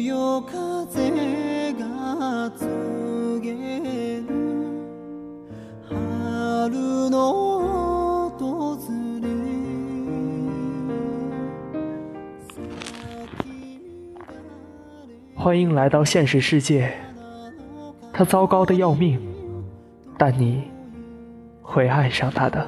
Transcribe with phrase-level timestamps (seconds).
[0.00, 4.26] 風が告げる
[5.86, 8.78] 春の訪
[9.20, 9.28] れ
[15.34, 16.90] 欢迎来到现实世界，
[18.14, 19.20] 他糟糕的要命，
[20.16, 20.70] 但你
[21.62, 22.66] 会爱上他的。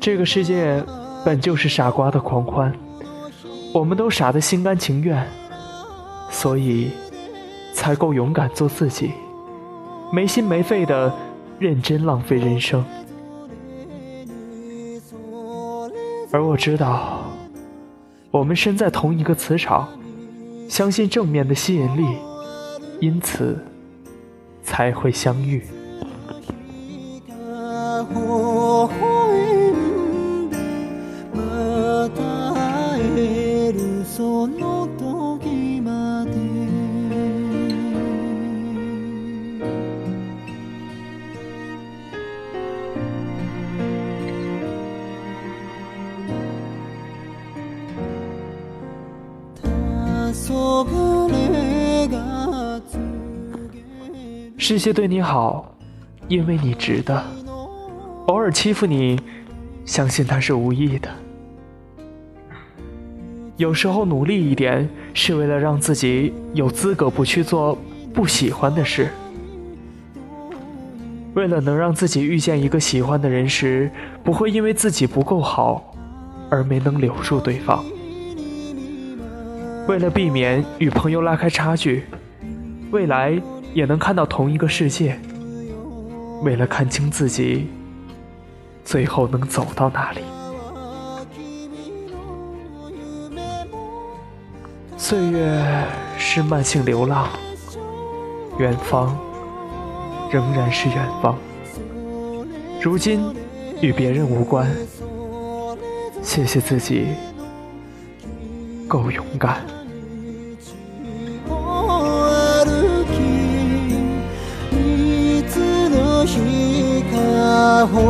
[0.00, 0.82] 这个世界
[1.22, 2.72] 本就是傻瓜的狂欢，
[3.74, 5.28] 我们都傻得心甘情愿，
[6.30, 6.90] 所以
[7.74, 9.12] 才够勇敢做自己，
[10.10, 11.14] 没心没肺的
[11.58, 12.82] 认真浪费人生。
[16.32, 17.20] 而我知道，
[18.30, 19.86] 我们身在同一个磁场，
[20.66, 22.06] 相信正面的吸引力，
[23.00, 23.62] 因此
[24.62, 25.62] 才会相遇。
[54.56, 55.74] 世界对你好，
[56.28, 57.20] 因为你值得。
[58.26, 59.20] 偶尔欺负你，
[59.84, 61.08] 相信他是无意的。
[63.56, 67.76] 有时候努力一点，是为了让自己有资格不去做
[68.14, 69.08] 不喜欢的事。
[71.34, 73.90] 为了能让自己遇见一个喜欢的人时，
[74.22, 75.92] 不会因为自己不够好
[76.48, 77.84] 而没能留住对方。
[79.90, 82.04] 为了避免与朋友拉开差距，
[82.92, 83.36] 未来
[83.74, 85.18] 也能看到同一个世界。
[86.44, 87.68] 为了看清自己，
[88.84, 90.20] 最后能走到哪里？
[94.96, 95.60] 岁月
[96.16, 97.28] 是慢性流浪，
[98.60, 99.18] 远方
[100.30, 101.36] 仍然是远方。
[102.80, 103.20] 如今
[103.80, 104.70] 与别人无关，
[106.22, 107.08] 谢谢自己
[108.86, 109.79] 够勇敢。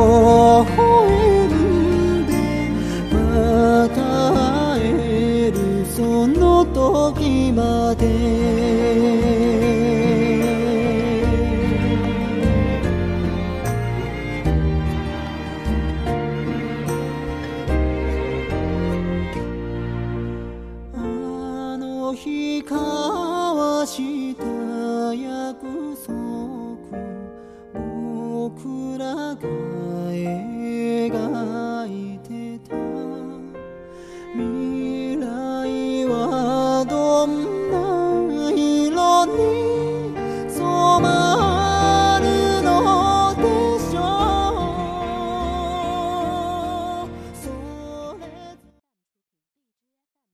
[0.00, 0.39] amor.